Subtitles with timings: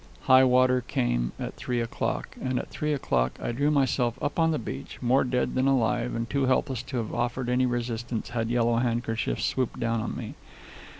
[0.21, 4.49] High water came at three o'clock, and at three o'clock I drew myself up on
[4.49, 8.49] the beach, more dead than alive, and too helpless to have offered any resistance had
[8.49, 10.33] Yellow Handkerchief swooped down upon me.